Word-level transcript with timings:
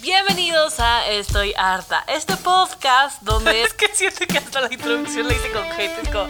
Bienvenidos 0.00 0.78
a 0.78 1.06
Estoy 1.08 1.52
Harta, 1.56 2.04
este 2.06 2.36
podcast 2.36 3.20
donde 3.22 3.62
es 3.64 3.74
que 3.74 3.88
siento 3.92 4.26
que 4.26 4.38
hasta 4.38 4.60
la 4.60 4.72
introducción 4.72 5.26
la 5.26 5.34
hice 5.34 5.50
con 5.50 5.64
gente, 5.72 6.00
es 6.02 6.08
como... 6.08 6.26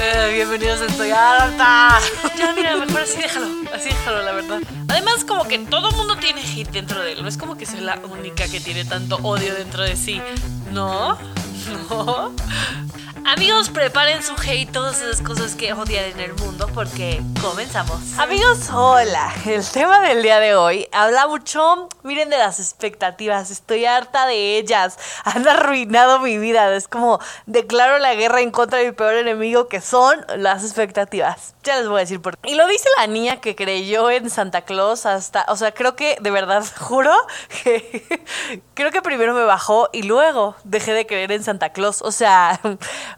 eh, 0.00 0.32
bienvenidos 0.34 0.80
a 0.80 0.86
Estoy 0.86 1.10
Harta. 1.10 2.00
Ya, 2.36 2.52
mira, 2.54 2.76
mejor 2.76 3.02
así 3.02 3.18
déjalo, 3.18 3.46
así 3.72 3.88
déjalo, 3.90 4.22
la 4.22 4.32
verdad. 4.32 4.60
Además, 4.88 5.24
como 5.24 5.44
que 5.46 5.58
todo 5.60 5.92
mundo 5.92 6.16
tiene 6.16 6.40
hate 6.42 6.70
dentro 6.70 7.00
de 7.02 7.12
él, 7.12 7.22
no 7.22 7.28
es 7.28 7.36
como 7.36 7.56
que 7.56 7.64
soy 7.64 7.80
la 7.80 8.00
única 8.10 8.48
que 8.48 8.60
tiene 8.60 8.84
tanto 8.84 9.16
odio 9.22 9.54
dentro 9.54 9.84
de 9.84 9.96
sí. 9.96 10.20
No, 10.72 11.16
no. 11.90 12.34
Amigos, 13.28 13.68
preparen 13.68 14.22
su 14.22 14.32
hate, 14.36 14.72
todas 14.72 15.02
esas 15.02 15.20
cosas 15.20 15.54
que 15.54 15.74
odian 15.74 16.06
en 16.06 16.18
el 16.18 16.32
mundo, 16.32 16.66
porque 16.72 17.20
comenzamos. 17.42 18.18
Amigos, 18.18 18.70
hola. 18.72 19.30
El 19.44 19.68
tema 19.68 20.00
del 20.00 20.22
día 20.22 20.40
de 20.40 20.54
hoy 20.54 20.88
habla 20.92 21.26
mucho, 21.26 21.90
miren, 22.04 22.30
de 22.30 22.38
las 22.38 22.58
expectativas. 22.58 23.50
Estoy 23.50 23.84
harta 23.84 24.24
de 24.24 24.56
ellas. 24.56 24.98
Han 25.24 25.46
arruinado 25.46 26.20
mi 26.20 26.38
vida. 26.38 26.74
Es 26.74 26.88
como 26.88 27.20
declaro 27.44 27.98
la 27.98 28.14
guerra 28.14 28.40
en 28.40 28.50
contra 28.50 28.78
de 28.78 28.86
mi 28.86 28.92
peor 28.92 29.12
enemigo, 29.16 29.68
que 29.68 29.82
son 29.82 30.24
las 30.38 30.64
expectativas. 30.64 31.54
Ya 31.64 31.76
les 31.76 31.86
voy 31.86 31.98
a 31.98 32.00
decir 32.00 32.22
por 32.22 32.38
qué. 32.38 32.50
Y 32.50 32.54
lo 32.54 32.66
dice 32.66 32.88
la 32.96 33.06
niña 33.08 33.42
que 33.42 33.54
creyó 33.54 34.10
en 34.10 34.30
Santa 34.30 34.62
Claus 34.62 35.04
hasta, 35.04 35.44
o 35.48 35.56
sea, 35.56 35.74
creo 35.74 35.96
que 35.96 36.16
de 36.22 36.30
verdad, 36.30 36.64
juro 36.78 37.12
que 37.62 38.22
creo 38.72 38.90
que 38.90 39.02
primero 39.02 39.34
me 39.34 39.44
bajó 39.44 39.90
y 39.92 40.04
luego 40.04 40.56
dejé 40.64 40.94
de 40.94 41.06
creer 41.06 41.30
en 41.32 41.44
Santa 41.44 41.72
Claus. 41.72 42.00
O 42.00 42.10
sea, 42.10 42.58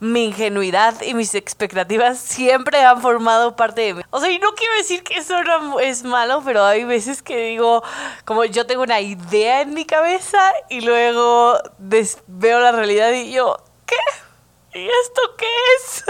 mi 0.01 0.25
ingenuidad 0.25 1.01
y 1.03 1.15
mis 1.15 1.35
expectativas 1.35 2.19
siempre 2.19 2.83
han 2.83 3.01
formado 3.01 3.55
parte 3.55 3.83
de 3.83 3.95
mí. 3.95 4.03
O 4.11 4.21
sea, 4.21 4.31
y 4.31 4.39
no 4.39 4.53
quiero 4.55 4.75
decir 4.75 5.03
que 5.03 5.19
eso 5.19 5.43
no 5.45 5.79
es 5.79 6.03
malo, 6.03 6.43
pero 6.45 6.65
hay 6.65 6.85
veces 6.85 7.23
que 7.23 7.37
digo, 7.51 7.83
como 8.25 8.45
yo 8.45 8.67
tengo 8.67 8.83
una 8.83 9.01
idea 9.01 9.61
en 9.61 9.75
mi 9.75 9.85
cabeza 9.85 10.53
y 10.69 10.81
luego 10.81 11.59
veo 12.27 12.61
la 12.61 12.73
realidad 12.73 13.13
y 13.13 13.31
yo, 13.33 13.57
¿qué? 13.87 13.97
¿Y 14.73 14.87
esto 14.87 15.21
qué 15.37 15.47
es? 15.77 16.05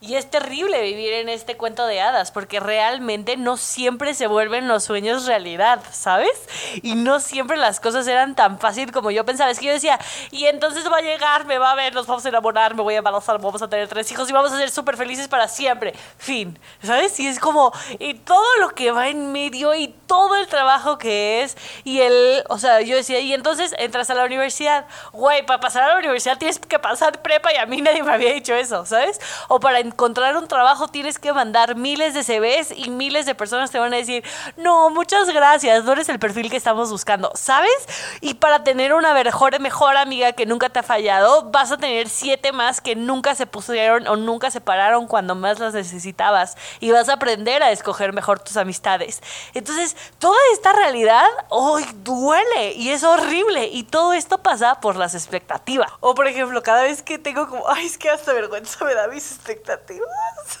y 0.00 0.14
es 0.14 0.30
terrible 0.30 0.80
vivir 0.82 1.14
en 1.14 1.28
este 1.28 1.56
cuento 1.56 1.84
de 1.84 2.00
hadas 2.00 2.30
porque 2.30 2.60
realmente 2.60 3.36
no 3.36 3.56
siempre 3.56 4.14
se 4.14 4.28
vuelven 4.28 4.68
los 4.68 4.84
sueños 4.84 5.26
realidad, 5.26 5.82
¿sabes? 5.90 6.48
Y 6.82 6.94
no 6.94 7.18
siempre 7.18 7.56
las 7.56 7.80
cosas 7.80 8.06
eran 8.06 8.36
tan 8.36 8.60
fácil 8.60 8.92
como 8.92 9.10
yo 9.10 9.24
pensaba. 9.24 9.50
Es 9.50 9.58
que 9.58 9.66
yo 9.66 9.72
decía, 9.72 9.98
y 10.30 10.44
entonces 10.44 10.88
va 10.90 10.98
a 10.98 11.02
llegar, 11.02 11.44
me 11.46 11.58
va 11.58 11.72
a 11.72 11.74
ver, 11.74 11.92
nos 11.92 12.06
vamos 12.06 12.24
a 12.24 12.28
enamorar, 12.28 12.76
me 12.76 12.82
voy 12.82 12.94
a 12.94 12.98
embarazar, 12.98 13.40
vamos 13.40 13.62
a 13.62 13.68
tener 13.68 13.88
tres 13.88 14.12
hijos 14.12 14.30
y 14.30 14.32
vamos 14.32 14.52
a 14.52 14.58
ser 14.58 14.70
súper 14.70 14.96
felices 14.96 15.26
para 15.26 15.48
siempre. 15.48 15.92
Fin, 16.18 16.56
¿sabes? 16.84 17.18
Y 17.18 17.26
es 17.26 17.40
como, 17.40 17.72
y 17.98 18.14
todo 18.14 18.46
lo 18.60 18.70
que 18.76 18.92
va 18.92 19.08
en 19.08 19.32
medio 19.32 19.74
y 19.74 19.88
todo 20.06 20.36
el 20.36 20.46
trabajo 20.46 20.98
que 20.98 21.42
es 21.42 21.56
y 21.82 22.00
el, 22.00 22.44
o 22.48 22.58
sea, 22.58 22.80
yo 22.80 22.94
decía, 22.94 23.18
y 23.18 23.34
entonces 23.34 23.74
entras 23.78 24.08
a 24.10 24.14
la 24.14 24.24
universidad, 24.24 24.86
güey, 25.12 25.44
para 25.44 25.58
pasar 25.58 25.82
a 25.82 25.88
la 25.88 25.98
universidad 25.98 26.38
tienes 26.38 26.60
que 26.60 26.78
pasar 26.78 27.23
prepa 27.24 27.52
y 27.52 27.56
a 27.56 27.66
mí 27.66 27.82
nadie 27.82 28.04
me 28.04 28.12
había 28.12 28.32
dicho 28.32 28.54
eso, 28.54 28.86
¿sabes? 28.86 29.20
O 29.48 29.58
para 29.58 29.80
encontrar 29.80 30.36
un 30.36 30.46
trabajo 30.46 30.86
tienes 30.86 31.18
que 31.18 31.32
mandar 31.32 31.74
miles 31.74 32.14
de 32.14 32.22
CVs 32.22 32.72
y 32.76 32.90
miles 32.90 33.26
de 33.26 33.34
personas 33.34 33.72
te 33.72 33.80
van 33.80 33.92
a 33.92 33.96
decir, 33.96 34.22
no, 34.56 34.90
muchas 34.90 35.28
gracias, 35.30 35.82
no 35.82 35.92
eres 35.92 36.08
el 36.08 36.20
perfil 36.20 36.50
que 36.50 36.56
estamos 36.56 36.90
buscando, 36.90 37.32
¿sabes? 37.34 37.72
Y 38.20 38.34
para 38.34 38.62
tener 38.62 38.94
una 38.94 39.12
mejor, 39.12 39.58
mejor 39.58 39.96
amiga 39.96 40.32
que 40.32 40.46
nunca 40.46 40.68
te 40.68 40.78
ha 40.78 40.82
fallado, 40.84 41.50
vas 41.50 41.72
a 41.72 41.78
tener 41.78 42.08
siete 42.08 42.52
más 42.52 42.80
que 42.80 42.94
nunca 42.94 43.34
se 43.34 43.46
pusieron 43.46 44.06
o 44.06 44.16
nunca 44.16 44.50
se 44.50 44.60
pararon 44.60 45.06
cuando 45.08 45.34
más 45.34 45.58
las 45.58 45.74
necesitabas 45.74 46.56
y 46.78 46.90
vas 46.90 47.08
a 47.08 47.14
aprender 47.14 47.62
a 47.62 47.72
escoger 47.72 48.12
mejor 48.12 48.38
tus 48.38 48.56
amistades. 48.56 49.22
Entonces, 49.54 49.96
toda 50.18 50.38
esta 50.52 50.72
realidad 50.72 51.26
hoy 51.48 51.84
duele 52.02 52.72
y 52.72 52.90
es 52.90 53.02
horrible 53.02 53.68
y 53.68 53.84
todo 53.84 54.12
esto 54.12 54.38
pasa 54.38 54.80
por 54.80 54.96
las 54.96 55.14
expectativas. 55.14 55.90
O 56.00 56.14
por 56.14 56.26
ejemplo, 56.26 56.62
cada 56.62 56.82
vez 56.82 57.02
que 57.02 57.13
tengo 57.18 57.48
como, 57.48 57.68
ay, 57.68 57.86
es 57.86 57.98
que 57.98 58.10
hasta 58.10 58.32
vergüenza 58.32 58.84
me 58.84 58.94
da 58.94 59.08
mis 59.08 59.32
expectativas. 59.32 60.08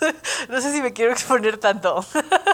no 0.48 0.60
sé 0.60 0.72
si 0.72 0.82
me 0.82 0.92
quiero 0.92 1.12
exponer 1.12 1.58
tanto. 1.58 2.04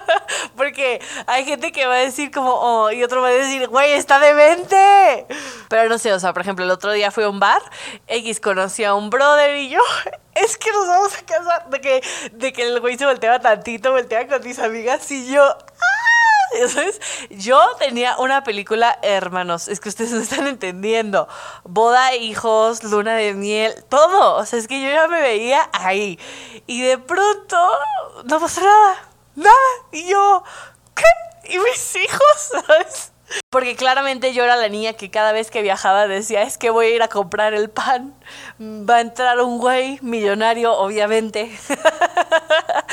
Porque 0.57 1.01
hay 1.27 1.45
gente 1.45 1.73
que 1.73 1.87
va 1.87 1.95
a 1.95 1.99
decir 1.99 2.31
como, 2.31 2.53
oh, 2.53 2.91
y 2.91 3.03
otro 3.03 3.23
va 3.23 3.29
a 3.29 3.33
decir, 3.33 3.69
güey, 3.69 3.93
está 3.93 4.19
demente. 4.21 5.27
Pero 5.69 5.89
no 5.89 5.99
sé, 5.99 6.13
o 6.13 6.21
sea, 6.21 6.33
por 6.33 6.43
ejemplo, 6.43 6.65
el 6.65 6.71
otro 6.71 6.93
día 6.93 7.11
fui 7.11 7.25
a 7.25 7.29
un 7.29 7.41
bar, 7.41 7.63
X 8.07 8.41
conocí 8.41 8.85
a 8.85 8.95
un 8.95 9.11
brother 9.11 9.57
y 9.57 9.71
yo, 9.71 9.81
es 10.35 10.57
que 10.57 10.71
nos 10.73 10.87
vamos 10.87 11.17
a 11.17 11.23
casar. 11.25 11.71
De 11.71 11.81
que, 11.81 12.03
de 12.33 12.53
que 12.53 12.63
el 12.63 12.81
güey 12.81 12.97
se 12.97 13.07
volteaba 13.07 13.41
tantito, 13.41 13.93
volteaba 13.93 14.27
con 14.27 14.47
mis 14.47 14.59
amigas 14.59 15.11
y 15.11 15.33
yo. 15.33 15.57
Yo 17.31 17.61
tenía 17.79 18.17
una 18.19 18.43
película, 18.45 18.99
hermanos, 19.03 19.69
es 19.69 19.81
que 19.81 19.89
ustedes 19.89 20.11
no 20.13 20.21
están 20.21 20.47
entendiendo. 20.47 21.29
Boda, 21.65 22.15
hijos, 22.17 22.83
luna 22.85 23.15
de 23.15 23.35
miel, 23.35 23.85
todo. 23.89 24.37
O 24.37 24.45
sea, 24.45 24.59
es 24.59 24.69
que 24.69 24.81
yo 24.81 24.89
ya 24.89 25.09
me 25.09 25.21
veía 25.21 25.69
ahí. 25.73 26.19
Y 26.67 26.83
de 26.83 26.99
pronto, 26.99 27.57
no 28.25 28.41
pasó 28.41 28.61
nada. 28.61 28.97
Nada. 29.35 29.57
Y 29.93 30.09
yo, 30.09 30.43
¿qué? 30.95 31.53
¿Y 31.53 31.59
mis 31.59 31.97
hijos? 31.97 32.37
¿Sabes? 32.67 33.13
Porque 33.49 33.77
claramente 33.77 34.33
yo 34.33 34.43
era 34.43 34.57
la 34.57 34.69
niña 34.69 34.95
que 34.95 35.11
cada 35.11 35.31
vez 35.31 35.51
que 35.51 35.63
viajaba 35.63 36.09
decía, 36.09 36.43
es 36.43 36.59
que 36.59 36.71
voy 36.71 36.87
a 36.87 36.95
ir 36.97 37.03
a 37.03 37.09
comprar 37.09 37.55
el 37.55 37.71
pan. 37.71 38.15
Va 38.61 38.97
a 38.97 39.01
entrar 39.01 39.41
un 39.41 39.59
güey 39.59 39.99
millonario, 40.03 40.73
obviamente. 40.73 41.57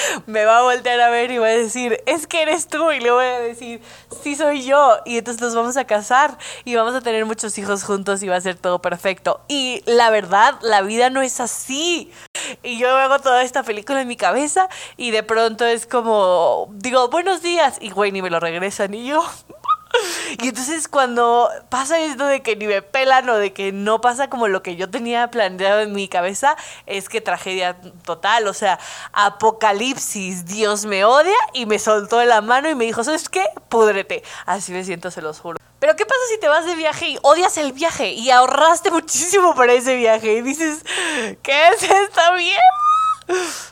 Me 0.25 0.45
va 0.45 0.59
a 0.59 0.61
voltear 0.63 0.99
a 1.01 1.09
ver 1.09 1.31
y 1.31 1.37
va 1.37 1.47
a 1.47 1.57
decir, 1.57 2.01
es 2.05 2.27
que 2.27 2.41
eres 2.41 2.67
tú. 2.67 2.91
Y 2.91 2.99
le 2.99 3.11
voy 3.11 3.25
a 3.25 3.39
decir, 3.39 3.81
sí 4.23 4.35
soy 4.35 4.63
yo. 4.63 4.97
Y 5.05 5.17
entonces 5.17 5.41
nos 5.41 5.55
vamos 5.55 5.77
a 5.77 5.85
casar 5.85 6.37
y 6.65 6.75
vamos 6.75 6.95
a 6.95 7.01
tener 7.01 7.25
muchos 7.25 7.57
hijos 7.57 7.83
juntos 7.83 8.23
y 8.23 8.27
va 8.27 8.35
a 8.35 8.41
ser 8.41 8.55
todo 8.55 8.79
perfecto. 8.79 9.41
Y 9.47 9.83
la 9.85 10.09
verdad, 10.09 10.55
la 10.61 10.81
vida 10.81 11.09
no 11.09 11.21
es 11.21 11.39
así. 11.39 12.11
Y 12.63 12.77
yo 12.77 12.89
hago 12.95 13.19
toda 13.19 13.43
esta 13.43 13.63
película 13.63 14.01
en 14.01 14.07
mi 14.07 14.17
cabeza 14.17 14.69
y 14.95 15.11
de 15.11 15.23
pronto 15.23 15.65
es 15.65 15.85
como, 15.85 16.69
digo, 16.73 17.09
buenos 17.09 17.41
días. 17.41 17.77
Y 17.81 17.89
güey, 17.89 18.11
ni 18.11 18.21
me 18.21 18.29
lo 18.29 18.39
regresan. 18.39 18.93
Y 18.93 19.07
yo, 19.07 19.23
y 20.41 20.49
entonces 20.49 20.87
cuando 20.87 21.49
pasa 21.69 21.99
esto 21.99 22.25
de 22.25 22.41
que 22.41 22.55
ni 22.55 22.67
me 22.67 22.81
pelan 22.81 23.29
o 23.29 23.37
de 23.37 23.53
que 23.53 23.71
no 23.71 24.01
pasa 24.01 24.29
como 24.29 24.47
lo 24.47 24.63
que 24.63 24.75
yo 24.75 24.89
tenía 24.89 25.29
planeado 25.29 25.81
en 25.81 25.93
mi 25.93 26.07
cabeza, 26.07 26.55
es 26.85 27.09
que 27.09 27.21
tragedia 27.21 27.77
total, 28.03 28.47
o 28.47 28.53
sea, 28.53 28.79
apocalipsis, 29.13 30.45
Dios 30.45 30.85
me 30.85 31.05
odia 31.05 31.35
y 31.53 31.65
me 31.65 31.79
soltó 31.79 32.17
de 32.17 32.25
la 32.25 32.41
mano 32.41 32.69
y 32.69 32.75
me 32.75 32.85
dijo, 32.85 33.03
¿sabes 33.03 33.29
qué? 33.29 33.45
Púdrete. 33.69 34.23
Así 34.45 34.71
me 34.71 34.83
siento, 34.83 35.11
se 35.11 35.21
los 35.21 35.39
juro. 35.39 35.57
Pero 35.79 35.95
¿qué 35.95 36.05
pasa 36.05 36.19
si 36.29 36.39
te 36.39 36.47
vas 36.47 36.65
de 36.65 36.75
viaje 36.75 37.09
y 37.09 37.19
odias 37.21 37.57
el 37.57 37.71
viaje 37.71 38.11
y 38.11 38.31
ahorraste 38.31 38.89
muchísimo 38.91 39.53
para 39.55 39.73
ese 39.73 39.95
viaje 39.95 40.33
y 40.33 40.41
dices, 40.41 40.83
¿qué 41.43 41.67
es 41.69 41.83
esta 41.83 42.33
mierda? 42.33 43.66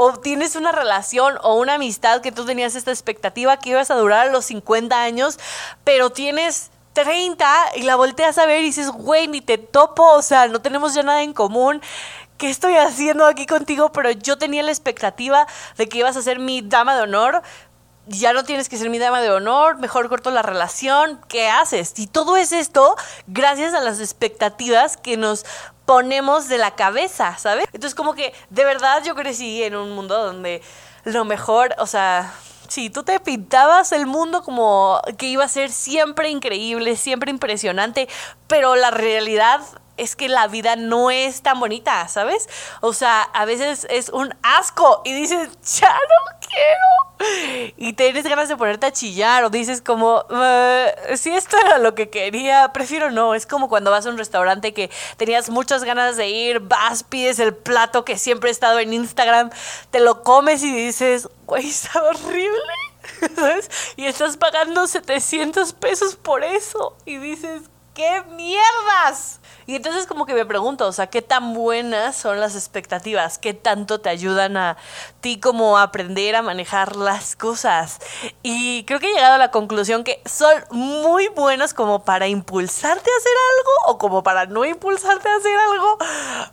O 0.00 0.12
tienes 0.12 0.54
una 0.54 0.70
relación 0.70 1.38
o 1.42 1.56
una 1.56 1.74
amistad 1.74 2.20
que 2.20 2.30
tú 2.30 2.44
tenías 2.44 2.76
esta 2.76 2.92
expectativa 2.92 3.56
que 3.56 3.70
ibas 3.70 3.90
a 3.90 3.96
durar 3.96 4.28
a 4.28 4.30
los 4.30 4.44
50 4.44 5.02
años, 5.02 5.40
pero 5.82 6.10
tienes 6.10 6.70
30 6.92 7.46
y 7.74 7.82
la 7.82 7.96
volteas 7.96 8.38
a 8.38 8.46
ver 8.46 8.60
y 8.60 8.66
dices, 8.66 8.90
güey, 8.90 9.26
ni 9.26 9.40
te 9.40 9.58
topo, 9.58 10.04
o 10.12 10.22
sea, 10.22 10.46
no 10.46 10.62
tenemos 10.62 10.94
ya 10.94 11.02
nada 11.02 11.22
en 11.24 11.32
común. 11.32 11.82
¿Qué 12.36 12.48
estoy 12.48 12.76
haciendo 12.76 13.26
aquí 13.26 13.44
contigo? 13.44 13.90
Pero 13.90 14.12
yo 14.12 14.38
tenía 14.38 14.62
la 14.62 14.70
expectativa 14.70 15.48
de 15.76 15.88
que 15.88 15.98
ibas 15.98 16.16
a 16.16 16.22
ser 16.22 16.38
mi 16.38 16.62
dama 16.62 16.94
de 16.94 17.02
honor. 17.02 17.42
Ya 18.08 18.32
no 18.32 18.44
tienes 18.44 18.68
que 18.68 18.76
ser 18.76 18.88
mi 18.90 18.98
dama 18.98 19.20
de 19.20 19.30
honor, 19.30 19.76
mejor 19.78 20.08
corto 20.08 20.30
la 20.30 20.42
relación, 20.42 21.20
¿qué 21.28 21.48
haces? 21.48 21.92
Y 21.98 22.06
todo 22.06 22.36
es 22.36 22.52
esto 22.52 22.96
gracias 23.26 23.74
a 23.74 23.80
las 23.80 24.00
expectativas 24.00 24.96
que 24.96 25.16
nos 25.16 25.44
ponemos 25.84 26.48
de 26.48 26.58
la 26.58 26.74
cabeza, 26.74 27.36
¿sabes? 27.38 27.66
Entonces 27.72 27.94
como 27.94 28.14
que 28.14 28.32
de 28.50 28.64
verdad 28.64 29.02
yo 29.04 29.14
crecí 29.14 29.62
en 29.62 29.76
un 29.76 29.92
mundo 29.92 30.22
donde 30.22 30.62
lo 31.04 31.24
mejor, 31.24 31.74
o 31.78 31.86
sea, 31.86 32.32
sí, 32.68 32.90
tú 32.90 33.02
te 33.02 33.20
pintabas 33.20 33.92
el 33.92 34.06
mundo 34.06 34.42
como 34.42 35.00
que 35.16 35.26
iba 35.26 35.44
a 35.44 35.48
ser 35.48 35.70
siempre 35.70 36.30
increíble, 36.30 36.96
siempre 36.96 37.30
impresionante, 37.30 38.08
pero 38.46 38.76
la 38.76 38.90
realidad 38.90 39.60
es 39.98 40.16
que 40.16 40.28
la 40.28 40.46
vida 40.48 40.76
no 40.76 41.10
es 41.10 41.42
tan 41.42 41.60
bonita, 41.60 42.08
¿sabes? 42.08 42.48
O 42.80 42.92
sea, 42.92 43.22
a 43.22 43.44
veces 43.44 43.86
es 43.90 44.08
un 44.08 44.34
asco 44.42 45.02
y 45.04 45.12
dices, 45.12 45.48
ya 45.80 45.92
no 45.92 46.38
quiero. 46.40 47.08
Y 47.76 47.94
tienes 47.94 48.24
ganas 48.24 48.48
de 48.48 48.56
ponerte 48.56 48.86
a 48.86 48.92
chillar 48.92 49.42
o 49.44 49.50
dices 49.50 49.82
como, 49.82 50.24
"Eh, 50.30 50.94
si 51.16 51.30
esto 51.34 51.56
era 51.58 51.78
lo 51.78 51.94
que 51.96 52.10
quería, 52.10 52.72
prefiero 52.72 53.10
no. 53.10 53.34
Es 53.34 53.44
como 53.44 53.68
cuando 53.68 53.90
vas 53.90 54.06
a 54.06 54.10
un 54.10 54.18
restaurante 54.18 54.72
que 54.72 54.88
tenías 55.16 55.50
muchas 55.50 55.82
ganas 55.82 56.16
de 56.16 56.28
ir, 56.28 56.60
vas, 56.60 57.02
pides 57.02 57.40
el 57.40 57.56
plato 57.56 58.04
que 58.04 58.18
siempre 58.18 58.50
ha 58.50 58.52
estado 58.52 58.78
en 58.78 58.92
Instagram, 58.92 59.50
te 59.90 59.98
lo 60.00 60.22
comes 60.22 60.62
y 60.62 60.72
dices, 60.72 61.28
güey, 61.46 61.68
está 61.68 62.02
horrible. 62.02 62.72
¿Sabes? 63.36 63.70
Y 63.96 64.06
estás 64.06 64.36
pagando 64.36 64.86
700 64.86 65.72
pesos 65.72 66.14
por 66.16 66.44
eso. 66.44 66.96
Y 67.04 67.16
dices, 67.18 67.62
¿qué 67.94 68.22
mierdas? 68.36 69.40
Y 69.68 69.74
entonces 69.74 70.06
como 70.06 70.24
que 70.24 70.32
me 70.32 70.46
pregunto, 70.46 70.86
o 70.86 70.92
sea, 70.92 71.08
¿qué 71.08 71.20
tan 71.20 71.52
buenas 71.52 72.16
son 72.16 72.40
las 72.40 72.54
expectativas? 72.54 73.36
¿Qué 73.36 73.52
tanto 73.52 74.00
te 74.00 74.08
ayudan 74.08 74.56
a 74.56 74.78
ti 75.20 75.38
como 75.38 75.76
a 75.76 75.82
aprender 75.82 76.36
a 76.36 76.40
manejar 76.40 76.96
las 76.96 77.36
cosas? 77.36 77.98
Y 78.42 78.84
creo 78.84 78.98
que 78.98 79.10
he 79.10 79.14
llegado 79.14 79.34
a 79.34 79.38
la 79.38 79.50
conclusión 79.50 80.04
que 80.04 80.22
son 80.24 80.54
muy 80.70 81.28
buenas 81.28 81.74
como 81.74 82.02
para 82.02 82.28
impulsarte 82.28 83.10
a 83.10 83.18
hacer 83.18 83.32
algo 83.58 83.92
o 83.92 83.98
como 83.98 84.22
para 84.22 84.46
no 84.46 84.64
impulsarte 84.64 85.28
a 85.28 85.36
hacer 85.36 85.58
algo, 85.70 85.98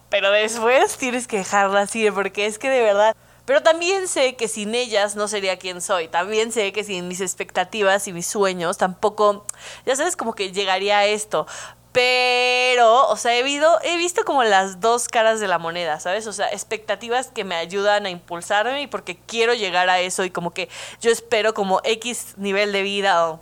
pero 0.09 0.29
después 0.31 0.97
tienes 0.97 1.25
que 1.25 1.37
dejarlas 1.37 1.95
ir 1.95 2.13
porque 2.13 2.47
es 2.47 2.59
que 2.59 2.69
de 2.69 2.81
verdad... 2.81 3.15
Pero 3.45 3.61
también 3.61 4.07
sé 4.07 4.35
que 4.35 4.47
sin 4.47 4.73
ellas 4.73 5.15
no 5.15 5.27
sería 5.27 5.59
quien 5.59 5.79
soy. 5.79 6.07
También 6.07 6.51
sé 6.51 6.73
que 6.73 6.83
sin 6.83 7.07
mis 7.07 7.21
expectativas 7.21 8.07
y 8.07 8.11
mis 8.11 8.25
sueños 8.25 8.79
tampoco, 8.79 9.45
ya 9.85 9.95
sabes, 9.95 10.17
como 10.17 10.33
que 10.33 10.51
llegaría 10.51 10.97
a 10.97 11.05
esto. 11.05 11.45
Pero, 11.95 13.07
o 13.07 13.15
sea, 13.15 13.33
he, 13.33 13.39
he 13.39 13.97
visto 13.97 14.25
como 14.25 14.43
las 14.43 14.81
dos 14.81 15.07
caras 15.07 15.39
de 15.39 15.47
la 15.47 15.59
moneda, 15.59 15.97
¿sabes? 16.01 16.27
O 16.27 16.33
sea, 16.33 16.49
expectativas 16.49 17.27
que 17.27 17.45
me 17.45 17.55
ayudan 17.55 18.05
a 18.05 18.09
impulsarme 18.09 18.81
y 18.81 18.87
porque 18.87 19.17
quiero 19.25 19.53
llegar 19.53 19.89
a 19.89 20.01
eso 20.01 20.25
y 20.25 20.29
como 20.29 20.53
que 20.53 20.67
yo 20.99 21.09
espero 21.09 21.53
como 21.53 21.79
X 21.85 22.33
nivel 22.35 22.73
de 22.73 22.81
vida 22.81 23.29
o 23.29 23.39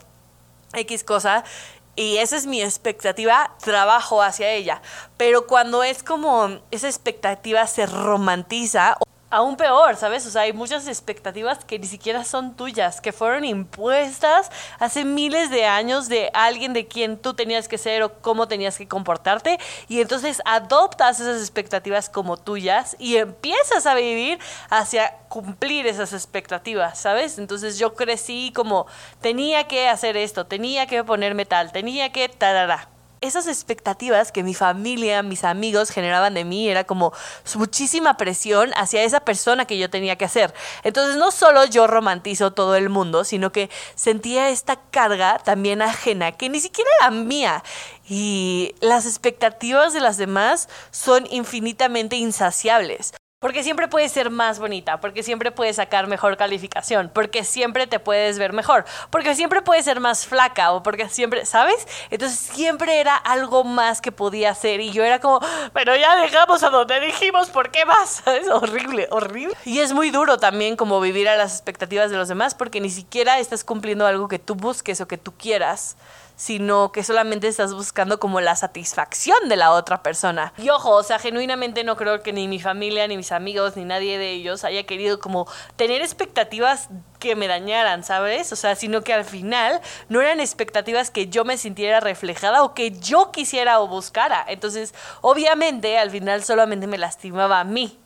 X 0.73 1.03
cosa 1.03 1.43
y 1.95 2.17
esa 2.17 2.35
es 2.35 2.45
mi 2.45 2.61
expectativa, 2.61 3.55
trabajo 3.59 4.21
hacia 4.21 4.51
ella. 4.51 4.83
Pero 5.17 5.47
cuando 5.47 5.81
es 5.81 6.03
como 6.03 6.59
esa 6.69 6.87
expectativa 6.87 7.65
se 7.65 7.87
romantiza 7.87 8.97
aún 9.33 9.57
peor, 9.57 9.95
¿sabes? 9.95 10.27
O 10.27 10.29
sea, 10.29 10.43
hay 10.43 10.53
muchas 10.53 10.87
expectativas 10.87 11.65
que 11.65 11.79
ni 11.79 11.87
siquiera 11.87 12.23
son 12.23 12.55
tuyas, 12.55 13.01
que 13.01 13.11
fueron 13.11 13.43
impuestas 13.43 14.51
hace 14.77 15.03
miles 15.03 15.49
de 15.49 15.65
años 15.65 16.07
de 16.07 16.29
alguien 16.35 16.71
de 16.73 16.87
quien 16.87 17.17
tú 17.17 17.33
tenías 17.33 17.67
que 17.67 17.79
ser 17.79 18.03
o 18.03 18.21
cómo 18.21 18.47
tenías 18.47 18.77
que 18.77 18.87
comportarte 18.87 19.59
y 19.87 20.01
entonces 20.01 20.39
adoptas 20.45 21.19
esas 21.19 21.41
expectativas 21.41 22.09
como 22.09 22.37
tuyas 22.37 22.95
y 22.99 23.17
empiezas 23.17 23.87
a 23.87 23.95
vivir 23.95 24.37
hacia 24.69 25.17
cumplir 25.29 25.87
esas 25.87 26.13
expectativas, 26.13 26.99
¿sabes? 26.99 27.39
Entonces 27.39 27.79
yo 27.79 27.95
crecí 27.95 28.53
como 28.55 28.85
tenía 29.19 29.67
que 29.67 29.89
hacer 29.89 30.15
esto, 30.15 30.45
tenía 30.45 30.85
que 30.85 31.03
ponerme 31.03 31.45
tal, 31.45 31.71
tenía 31.71 32.11
que 32.11 32.29
tarara 32.29 32.92
esas 33.23 33.47
expectativas 33.47 34.31
que 34.31 34.43
mi 34.43 34.53
familia, 34.53 35.23
mis 35.23 35.43
amigos 35.43 35.89
generaban 35.89 36.33
de 36.33 36.43
mí, 36.45 36.69
era 36.69 36.83
como 36.83 37.13
muchísima 37.55 38.17
presión 38.17 38.71
hacia 38.75 39.03
esa 39.03 39.21
persona 39.21 39.65
que 39.65 39.77
yo 39.77 39.89
tenía 39.89 40.17
que 40.17 40.25
hacer. 40.25 40.53
Entonces 40.83 41.15
no 41.15 41.31
solo 41.31 41.65
yo 41.65 41.87
romantizo 41.87 42.51
todo 42.51 42.75
el 42.75 42.89
mundo, 42.89 43.23
sino 43.23 43.51
que 43.51 43.69
sentía 43.95 44.49
esta 44.49 44.75
carga 44.91 45.39
también 45.39 45.81
ajena, 45.81 46.33
que 46.33 46.49
ni 46.49 46.59
siquiera 46.59 46.89
era 46.99 47.11
mía. 47.11 47.63
Y 48.07 48.75
las 48.81 49.05
expectativas 49.05 49.93
de 49.93 50.01
las 50.01 50.17
demás 50.17 50.67
son 50.91 51.25
infinitamente 51.31 52.17
insaciables. 52.17 53.13
Porque 53.43 53.61
siempre 53.61 53.89
puedes 53.89 54.09
ser 54.13 54.29
más 54.29 54.57
bonita, 54.57 55.01
porque 55.01 55.21
siempre 55.21 55.51
puedes 55.51 55.75
sacar 55.75 56.07
mejor 56.07 56.37
calificación, 56.37 57.11
porque 57.13 57.43
siempre 57.43 57.87
te 57.87 57.99
puedes 57.99 58.39
ver 58.39 58.53
mejor, 58.53 58.85
porque 59.09 59.35
siempre 59.35 59.61
puedes 59.61 59.83
ser 59.83 59.99
más 59.99 60.25
flaca 60.25 60.71
o 60.71 60.81
porque 60.81 61.09
siempre, 61.09 61.45
¿sabes? 61.45 61.85
Entonces 62.09 62.39
siempre 62.39 63.01
era 63.01 63.17
algo 63.17 63.65
más 63.65 63.99
que 63.99 64.13
podía 64.13 64.51
hacer 64.51 64.79
y 64.79 64.91
yo 64.91 65.03
era 65.03 65.19
como, 65.19 65.41
pero 65.73 65.93
ya 65.97 66.15
dejamos 66.15 66.63
a 66.63 66.69
donde 66.69 67.01
dijimos, 67.01 67.49
¿por 67.49 67.69
qué 67.69 67.83
más? 67.83 68.23
Es 68.27 68.47
horrible, 68.47 69.09
horrible. 69.11 69.53
Y 69.65 69.79
es 69.79 69.91
muy 69.91 70.09
duro 70.09 70.37
también 70.37 70.77
como 70.77 71.01
vivir 71.01 71.27
a 71.27 71.35
las 71.35 71.51
expectativas 71.51 72.09
de 72.11 72.15
los 72.15 72.29
demás 72.29 72.55
porque 72.55 72.79
ni 72.79 72.89
siquiera 72.89 73.39
estás 73.39 73.65
cumpliendo 73.65 74.07
algo 74.07 74.29
que 74.29 74.39
tú 74.39 74.55
busques 74.55 75.01
o 75.01 75.07
que 75.09 75.17
tú 75.17 75.33
quieras 75.33 75.97
sino 76.35 76.91
que 76.91 77.03
solamente 77.03 77.47
estás 77.47 77.73
buscando 77.73 78.19
como 78.19 78.41
la 78.41 78.55
satisfacción 78.55 79.49
de 79.49 79.55
la 79.55 79.71
otra 79.71 80.03
persona. 80.03 80.53
Y 80.57 80.69
ojo, 80.69 80.91
o 80.91 81.03
sea, 81.03 81.19
genuinamente 81.19 81.83
no 81.83 81.95
creo 81.95 82.21
que 82.21 82.33
ni 82.33 82.47
mi 82.47 82.59
familia, 82.59 83.07
ni 83.07 83.17
mis 83.17 83.31
amigos, 83.31 83.75
ni 83.75 83.85
nadie 83.85 84.17
de 84.17 84.31
ellos 84.31 84.63
haya 84.63 84.83
querido 84.83 85.19
como 85.19 85.47
tener 85.75 86.01
expectativas 86.01 86.89
que 87.19 87.35
me 87.35 87.47
dañaran, 87.47 88.03
¿sabes? 88.03 88.51
O 88.51 88.55
sea, 88.55 88.75
sino 88.75 89.01
que 89.01 89.13
al 89.13 89.25
final 89.25 89.79
no 90.09 90.21
eran 90.21 90.39
expectativas 90.39 91.09
que 91.11 91.27
yo 91.27 91.45
me 91.45 91.57
sintiera 91.57 91.99
reflejada 91.99 92.63
o 92.63 92.73
que 92.73 92.91
yo 92.91 93.31
quisiera 93.31 93.79
o 93.79 93.87
buscara. 93.87 94.43
Entonces, 94.47 94.93
obviamente, 95.21 95.97
al 95.97 96.11
final 96.11 96.43
solamente 96.43 96.87
me 96.87 96.97
lastimaba 96.97 97.59
a 97.59 97.63
mí. 97.63 97.97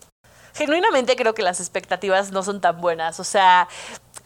Genuinamente 0.54 1.14
creo 1.14 1.34
que 1.34 1.42
las 1.42 1.60
expectativas 1.60 2.32
no 2.32 2.42
son 2.42 2.60
tan 2.60 2.80
buenas. 2.80 3.20
O 3.20 3.24
sea, 3.24 3.68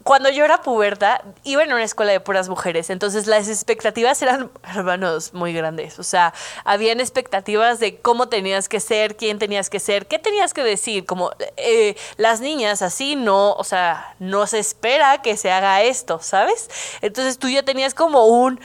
cuando 0.05 0.31
yo 0.31 0.45
era 0.45 0.63
puberta, 0.63 1.23
iba 1.45 1.63
en 1.63 1.73
una 1.73 1.85
escuela 1.85 2.13
de 2.13 2.21
puras 2.21 2.49
mujeres, 2.49 2.91
entonces 2.91 3.27
las 3.27 3.49
expectativas 3.49 4.21
eran, 4.23 4.51
hermanos, 4.75 5.35
muy 5.35 5.53
grandes. 5.53 5.99
O 5.99 6.03
sea, 6.03 6.35
habían 6.65 7.01
expectativas 7.01 7.79
de 7.79 7.99
cómo 7.99 8.29
tenías 8.29 8.69
que 8.69 8.81
ser, 8.81 9.17
quién 9.17 9.39
tenías 9.39 9.71
que 9.71 9.81
ser, 9.81 10.07
qué 10.07 10.19
tenías 10.19 10.55
que 10.55 10.63
decir. 10.63 11.07
Como 11.07 11.31
eh, 11.57 11.97
las 12.17 12.41
niñas 12.41 12.83
así 12.83 13.17
no, 13.17 13.53
o 13.53 13.65
sea, 13.65 14.15
no 14.19 14.47
se 14.47 14.59
espera 14.59 15.23
que 15.23 15.37
se 15.37 15.51
haga 15.51 15.83
esto, 15.83 16.21
¿sabes? 16.21 16.69
Entonces 17.01 17.39
tú 17.39 17.49
ya 17.49 17.63
tenías 17.63 17.95
como 17.95 18.27
un 18.27 18.61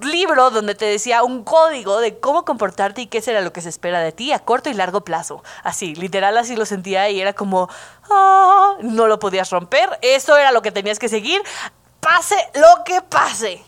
libro 0.00 0.50
donde 0.50 0.74
te 0.74 0.86
decía 0.86 1.22
un 1.22 1.44
código 1.44 2.00
de 2.00 2.18
cómo 2.18 2.44
comportarte 2.44 3.02
y 3.02 3.06
qué 3.06 3.20
será 3.20 3.40
lo 3.40 3.52
que 3.52 3.60
se 3.60 3.68
espera 3.68 4.00
de 4.00 4.12
ti 4.12 4.32
a 4.32 4.38
corto 4.38 4.70
y 4.70 4.74
largo 4.74 5.02
plazo. 5.02 5.42
Así, 5.62 5.94
literal 5.94 6.36
así 6.38 6.56
lo 6.56 6.64
sentía 6.64 7.10
y 7.10 7.20
era 7.20 7.34
como, 7.34 7.68
ah, 8.10 8.76
no 8.80 9.06
lo 9.06 9.18
podías 9.18 9.50
romper, 9.50 9.98
eso 10.02 10.36
era 10.36 10.52
lo 10.52 10.62
que 10.62 10.72
tenías 10.72 10.98
que 10.98 11.08
seguir, 11.08 11.42
pase 12.00 12.36
lo 12.54 12.84
que 12.84 13.02
pase. 13.02 13.62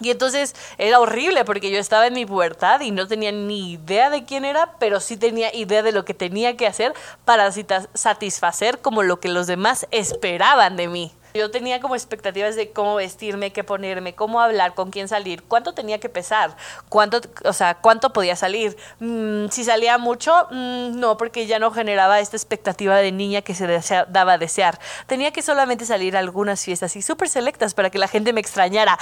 Y 0.00 0.10
entonces 0.10 0.54
era 0.78 0.98
horrible 0.98 1.44
porque 1.44 1.70
yo 1.70 1.78
estaba 1.78 2.06
en 2.06 2.14
mi 2.14 2.24
pubertad 2.24 2.80
y 2.80 2.90
no 2.90 3.06
tenía 3.06 3.32
ni 3.32 3.72
idea 3.72 4.08
de 4.08 4.24
quién 4.24 4.46
era, 4.46 4.78
pero 4.78 4.98
sí 4.98 5.18
tenía 5.18 5.54
idea 5.54 5.82
de 5.82 5.92
lo 5.92 6.06
que 6.06 6.14
tenía 6.14 6.56
que 6.56 6.66
hacer 6.66 6.94
para 7.26 7.50
satisfacer 7.92 8.80
como 8.80 9.02
lo 9.02 9.20
que 9.20 9.28
los 9.28 9.46
demás 9.46 9.86
esperaban 9.90 10.76
de 10.76 10.88
mí. 10.88 11.12
Yo 11.34 11.50
tenía 11.50 11.80
como 11.80 11.94
expectativas 11.94 12.56
de 12.56 12.70
cómo 12.70 12.96
vestirme, 12.96 13.52
qué 13.52 13.64
ponerme, 13.64 14.14
cómo 14.14 14.40
hablar, 14.40 14.74
con 14.74 14.90
quién 14.90 15.08
salir, 15.08 15.42
cuánto 15.44 15.74
tenía 15.74 16.00
que 16.00 16.08
pesar, 16.08 16.56
cuánto, 16.88 17.20
o 17.44 17.52
sea, 17.52 17.74
cuánto 17.74 18.12
podía 18.12 18.36
salir. 18.36 18.76
Mm, 18.98 19.48
si 19.48 19.64
salía 19.64 19.98
mucho, 19.98 20.48
mm, 20.50 20.98
no, 20.98 21.16
porque 21.16 21.46
ya 21.46 21.58
no 21.58 21.70
generaba 21.70 22.20
esta 22.20 22.36
expectativa 22.36 22.96
de 22.96 23.12
niña 23.12 23.42
que 23.42 23.54
se 23.54 23.66
daba 24.08 24.34
a 24.34 24.38
desear. 24.38 24.78
Tenía 25.06 25.32
que 25.32 25.42
solamente 25.42 25.84
salir 25.84 26.16
a 26.16 26.20
algunas 26.20 26.64
fiestas 26.64 26.96
y 26.96 27.02
súper 27.02 27.28
selectas 27.28 27.74
para 27.74 27.90
que 27.90 27.98
la 27.98 28.08
gente 28.08 28.32
me 28.32 28.40
extrañara. 28.40 28.98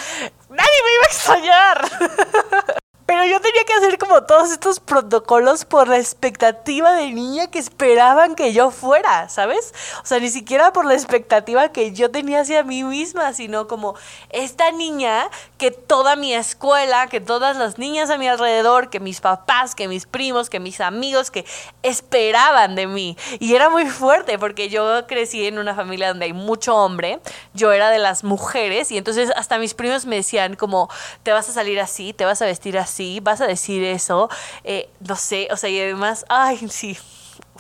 ¡Nadie 0.49 0.79
me 0.85 0.95
iba 0.95 1.03
a 1.03 1.07
extrañar! 1.07 2.79
Pero 3.09 3.25
yo 3.25 3.41
tenía 3.41 3.65
que 3.65 3.73
hacer 3.73 3.97
como 3.97 4.25
todos 4.25 4.51
estos 4.51 4.81
protocolos 4.81 5.65
por 5.65 5.89
la 5.89 5.97
expectativa 5.97 6.93
de 6.93 7.11
niña 7.11 7.47
que 7.47 7.59
esperaban 7.59 8.35
que 8.35 8.53
yo 8.53 8.71
fuera, 8.71 9.31
¿sabes? 9.31 9.73
O 10.03 10.07
sea, 10.07 10.21
ni 10.21 10.29
siquiera 10.29 10.75
por 10.75 10.85
la 10.85 10.93
expectativa 10.93 11.71
que 11.71 11.93
yo 11.93 12.11
tenía 12.11 12.43
hacia 12.43 12.65
mí 12.65 12.85
misma, 12.85 13.33
sino 13.33 13.67
como 13.67 13.95
esta 14.29 14.73
niña 14.73 15.31
que 15.57 15.71
toda 15.71 16.17
mi 16.17 16.35
escuela, 16.35 17.07
que 17.07 17.23
todas 17.23 17.57
las 17.57 17.79
niñas 17.79 18.11
a 18.11 18.19
mi 18.19 18.29
alrededor, 18.29 18.91
que 18.91 19.01
mis 19.01 19.23
papás, 19.23 19.75
que 19.75 19.89
mis 19.89 20.05
primos, 20.05 20.51
que 20.51 20.61
mis 20.61 20.83
amigos, 20.83 21.31
que 21.31 21.47
esperaban 21.83 22.75
de 22.75 22.87
mí. 22.87 23.17
Y 23.41 23.55
era 23.55 23.71
muy 23.71 23.87
fuerte 23.87 24.39
porque 24.39 24.69
yo 24.69 25.07
crecí 25.07 25.47
en 25.47 25.59
una 25.59 25.75
familia 25.75 26.09
donde 26.09 26.27
hay 26.27 26.35
mucho 26.35 26.77
hombre, 26.77 27.21
yo 27.55 27.73
era 27.73 27.89
de 27.89 28.01
las 28.01 28.23
mujeres 28.23 28.93
y 28.93 28.99
entonces 28.99 29.33
hasta 29.35 29.57
mis 29.57 29.73
primos 29.73 30.05
me 30.05 30.17
decían 30.17 30.57
como, 30.57 30.91
te 31.23 31.33
vas 31.33 31.49
a 31.49 31.55
salir 31.55 31.81
así, 31.81 32.13
te 32.13 32.27
vas 32.27 32.43
a 32.43 32.45
vestir 32.45 32.77
así 32.77 32.98
sí, 32.99 33.21
vas 33.23 33.41
a 33.41 33.47
decir 33.47 33.85
eso, 33.85 34.29
eh, 34.65 34.91
no 34.99 35.15
sé, 35.15 35.47
o 35.53 35.57
sea, 35.57 35.71
y 35.71 35.81
además, 35.81 36.27
ay, 36.29 36.69
sí, 36.69 36.99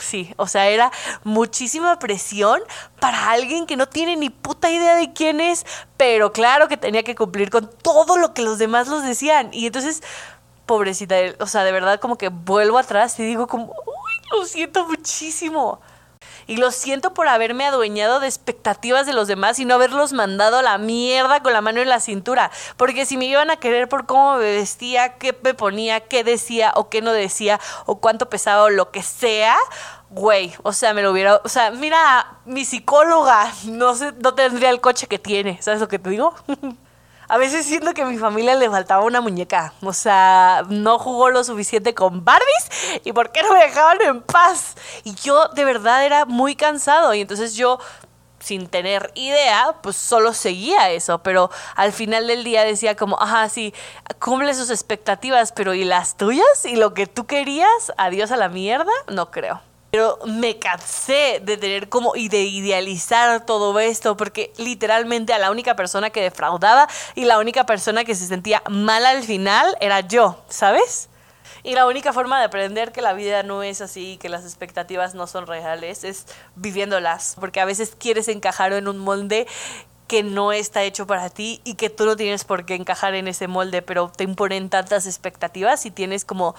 sí, 0.01 0.35
o 0.37 0.49
sea, 0.49 0.67
era 0.67 0.91
muchísima 1.23 1.97
presión 2.01 2.61
para 2.99 3.31
alguien 3.31 3.65
que 3.65 3.77
no 3.77 3.87
tiene 3.87 4.17
ni 4.17 4.31
puta 4.31 4.69
idea 4.69 4.97
de 4.97 5.13
quién 5.13 5.41
es, 5.41 5.65
pero 5.97 6.33
claro 6.33 6.67
que 6.67 6.77
tenía 6.77 7.05
que 7.05 7.15
cumplir 7.15 7.51
con 7.51 7.71
todo 7.71 8.19
lo 8.19 8.35
que 8.35 8.43
los 8.43 8.59
demás 8.59 8.89
los 8.89 9.05
decían. 9.05 9.51
Y 9.53 9.67
entonces, 9.67 10.03
pobrecita, 10.67 11.15
o 11.39 11.47
sea, 11.47 11.63
de 11.63 11.71
verdad 11.71 12.01
como 12.01 12.19
que 12.19 12.31
vuelvo 12.31 12.79
atrás 12.79 13.17
y 13.21 13.23
digo 13.23 13.47
como, 13.47 13.67
uy, 13.67 14.13
lo 14.33 14.45
siento 14.45 14.89
muchísimo 14.89 15.81
y 16.49 16.57
lo 16.57 16.73
siento 16.73 17.15
por 17.15 17.29
haberme 17.29 17.67
adueñado 17.67 18.19
de 18.19 18.27
expectativas 18.27 19.07
de 19.07 19.13
los 19.13 19.29
demás 19.29 19.61
y 19.61 19.65
no 19.65 19.75
haberlos 19.75 20.13
mandado 20.13 20.59
a 20.59 20.63
la 20.63 20.79
mierda 20.79 21.43
con 21.43 21.53
la 21.53 21.61
mano 21.61 21.81
en 21.81 21.89
la 21.89 22.01
cintura. 22.01 22.51
Porque 22.77 23.07
si 23.07 23.17
me 23.17 23.27
iban 23.27 23.51
a 23.51 23.57
querer 23.57 23.89
por 23.89 24.07
cómo 24.07 24.39
me 24.39 24.57
vestía, 24.57 25.19
qué 25.19 25.39
me 25.45 25.55
ponía, 25.55 26.01
qué 26.01 26.25
decía 26.25 26.73
o 26.75 26.89
qué 26.89 27.03
no 27.03 27.13
decía, 27.13 27.61
o 27.87 28.01
cuánto 28.01 28.31
pesaba 28.31 28.65
o 28.65 28.71
lo 28.71 28.91
que 28.91 29.03
sea, 29.03 29.57
güey, 30.11 30.55
o 30.63 30.73
sea, 30.73 30.95
me 30.95 31.03
lo 31.03 31.13
hubiera, 31.13 31.41
o 31.45 31.49
sea, 31.49 31.71
mira, 31.71 32.39
mi 32.47 32.65
psicóloga 32.65 33.53
no 33.67 33.95
sé, 33.95 34.13
no 34.23 34.35
tendría 34.35 34.71
el 34.71 34.81
coche 34.81 35.07
que 35.07 35.19
tiene, 35.19 35.61
¿sabes 35.61 35.81
lo 35.81 35.89
que 35.89 35.99
te 35.99 36.11
digo? 36.11 36.35
a 37.29 37.37
veces 37.37 37.67
siento 37.67 37.93
que 37.95 38.03
a 38.03 38.07
mi 38.07 38.17
familia 38.17 38.55
le 38.55 38.71
faltaba 38.71 39.05
una 39.05 39.21
muñeca. 39.21 39.75
O 39.83 39.93
sea, 39.93 40.65
no 40.69 40.99
jugó 40.99 41.31
lo 41.31 41.45
suficiente 41.45 41.95
con 41.95 42.25
Barbies 42.25 43.03
y 43.05 43.13
por 43.13 43.33
qué 43.33 43.43
no 43.43 43.53
me 43.53 43.61
dejaban 43.61 44.01
en 44.01 44.23
paz. 44.23 44.77
Y 45.05 45.15
yo 45.15 45.49
de 45.49 45.65
verdad 45.65 46.05
era 46.05 46.25
muy 46.25 46.57
cansado 46.57 47.13
y 47.15 47.21
entonces 47.21 47.55
yo 47.55 47.79
sin 48.41 48.69
tener 48.69 49.11
idea, 49.15 49.77
pues 49.83 49.97
solo 49.97 50.33
seguía 50.33 50.91
eso, 50.91 51.19
pero 51.19 51.51
al 51.75 51.93
final 51.93 52.29
del 52.29 52.45
día 52.45 52.65
decía 52.65 52.97
como, 52.97 53.21
ajá, 53.21 53.49
sí, 53.49 53.75
cumple 54.21 54.55
sus 54.55 54.71
expectativas, 54.71 55.53
pero 55.53 55.75
¿y 55.75 55.85
las 55.85 56.17
tuyas? 56.17 56.65
¿Y 56.65 56.77
lo 56.77 56.95
que 56.95 57.07
tú 57.07 57.27
querías? 57.27 57.93
Adiós 57.97 58.31
a 58.31 58.37
la 58.37 58.49
mierda, 58.49 58.93
no 59.09 59.31
creo. 59.31 59.61
Pero 59.99 60.21
me 60.27 60.61
cansé 60.61 61.41
de 61.43 61.57
tener 61.57 61.89
como 61.89 62.15
y 62.15 62.29
de 62.29 62.45
idealizar 62.45 63.45
todo 63.45 63.81
esto 63.81 64.17
porque 64.17 64.53
literalmente 64.57 65.33
a 65.33 65.41
la 65.41 65.51
única 65.51 65.75
persona 65.75 66.11
que 66.11 66.23
defraudaba 66.23 66.87
y 67.17 67.25
la 67.25 67.41
única 67.41 67.67
persona 67.67 68.05
que 68.05 68.15
se 68.15 68.29
sentía 68.29 68.63
mal 68.71 69.05
al 69.05 69.25
final 69.25 69.77
era 69.81 69.99
yo, 69.99 70.41
¿sabes? 70.49 71.09
Y 71.65 71.75
la 71.75 71.89
única 71.89 72.13
forma 72.13 72.39
de 72.39 72.45
aprender 72.45 72.93
que 72.93 73.03
la 73.03 73.13
vida 73.13 73.43
no 73.43 73.65
es 73.65 73.81
así, 73.81 74.19
que 74.19 74.29
las 74.29 74.45
expectativas 74.45 75.17
no 75.17 75.27
son 75.27 75.49
reales, 75.49 76.05
es 76.05 76.27
viviéndolas. 76.55 77.35
Porque 77.41 77.59
a 77.59 77.65
veces 77.65 77.97
quieres 77.99 78.29
encajar 78.29 78.73
en 78.75 78.87
un 78.87 78.99
molde 78.99 79.49
que 80.07 80.23
no 80.23 80.53
está 80.53 80.85
hecho 80.85 81.09
para 81.09 81.29
ti 81.29 81.61
y 81.65 81.75
que 81.75 81.91
tú 81.91 82.07
no 82.07 82.15
tienes 82.15 82.45
por 82.45 82.67
qué 82.67 82.77
encajar 82.77 83.17
en 83.17 83.27
ese 83.27 83.49
molde, 83.49 83.83
pero 83.83 84.13
te 84.17 84.23
imponen 84.23 84.71
tantas 84.71 85.07
expectativas 85.07 85.85
y 85.87 85.91
tienes 85.91 86.25
como 86.25 86.55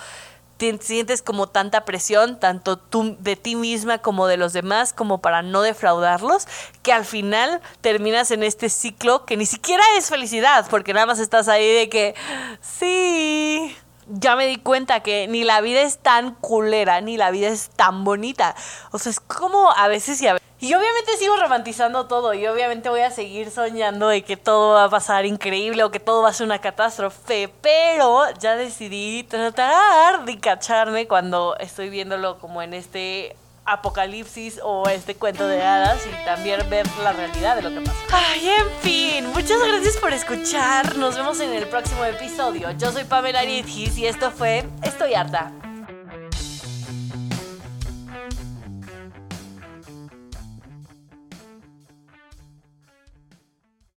sientes 0.81 1.21
como 1.21 1.47
tanta 1.47 1.85
presión, 1.85 2.39
tanto 2.39 2.77
tú 2.77 3.15
de 3.19 3.35
ti 3.35 3.55
misma 3.55 3.99
como 3.99 4.27
de 4.27 4.37
los 4.37 4.53
demás, 4.53 4.93
como 4.93 5.19
para 5.19 5.41
no 5.41 5.61
defraudarlos, 5.61 6.47
que 6.83 6.93
al 6.93 7.05
final 7.05 7.61
terminas 7.81 8.31
en 8.31 8.43
este 8.43 8.69
ciclo 8.69 9.25
que 9.25 9.37
ni 9.37 9.45
siquiera 9.45 9.83
es 9.97 10.09
felicidad, 10.09 10.67
porque 10.69 10.93
nada 10.93 11.05
más 11.05 11.19
estás 11.19 11.47
ahí 11.47 11.67
de 11.73 11.89
que, 11.89 12.15
sí, 12.61 13.75
ya 14.07 14.35
me 14.35 14.47
di 14.47 14.57
cuenta 14.57 15.01
que 15.01 15.27
ni 15.27 15.43
la 15.43 15.61
vida 15.61 15.81
es 15.81 15.99
tan 15.99 16.33
culera, 16.35 17.01
ni 17.01 17.17
la 17.17 17.31
vida 17.31 17.47
es 17.47 17.69
tan 17.69 18.03
bonita. 18.03 18.55
O 18.91 18.99
sea, 18.99 19.11
es 19.11 19.19
como 19.19 19.71
a 19.71 19.87
veces 19.87 20.21
y 20.21 20.27
a 20.27 20.33
veces 20.33 20.48
y 20.61 20.73
obviamente 20.73 21.15
sigo 21.17 21.37
romantizando 21.37 22.07
todo 22.07 22.33
y 22.33 22.45
obviamente 22.45 22.89
voy 22.89 23.01
a 23.01 23.11
seguir 23.11 23.49
soñando 23.49 24.09
de 24.09 24.23
que 24.23 24.35
todo 24.35 24.73
va 24.73 24.85
a 24.85 24.89
pasar 24.89 25.25
increíble 25.25 25.83
o 25.83 25.91
que 25.91 26.01
todo 26.01 26.21
va 26.21 26.29
a 26.29 26.33
ser 26.33 26.45
una 26.45 26.59
catástrofe, 26.59 27.49
pero 27.61 28.25
ya 28.39 28.57
decidí 28.57 29.23
tratar 29.23 30.25
de 30.25 30.37
cacharme 30.37 31.07
cuando 31.07 31.55
estoy 31.59 31.89
viéndolo 31.89 32.39
como 32.39 32.61
en 32.61 32.73
este 32.73 33.37
apocalipsis 33.63 34.59
o 34.63 34.89
este 34.89 35.15
cuento 35.15 35.47
de 35.47 35.61
hadas 35.61 36.05
y 36.05 36.25
también 36.25 36.67
ver 36.69 36.85
la 37.03 37.13
realidad 37.13 37.55
de 37.55 37.61
lo 37.61 37.69
que 37.69 37.81
pasa. 37.81 37.97
Ay, 38.11 38.49
en 38.49 38.69
fin, 38.81 39.27
muchas 39.33 39.63
gracias 39.65 39.95
por 39.97 40.11
escuchar. 40.11 40.97
Nos 40.97 41.15
vemos 41.15 41.39
en 41.39 41.53
el 41.53 41.67
próximo 41.67 42.03
episodio. 42.03 42.71
Yo 42.71 42.91
soy 42.91 43.05
Pamela 43.05 43.43
Nidhis 43.43 43.97
y 43.97 44.07
esto 44.07 44.31
fue 44.31 44.65
Estoy 44.81 45.13
harta. 45.13 45.51